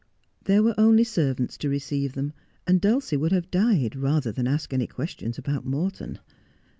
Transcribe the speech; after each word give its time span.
There 0.45 0.63
were 0.63 0.73
only 0.79 1.03
servants 1.03 1.59
to 1.59 1.69
receive 1.69 2.13
them, 2.13 2.33
and 2.65 2.81
Dulcie 2.81 3.17
would 3.17 3.31
have 3.31 3.51
died 3.51 3.95
rather 3.95 4.31
than 4.31 4.47
ask 4.47 4.73
any 4.73 4.87
questions 4.87 5.37
about 5.37 5.63
Morton. 5.63 6.17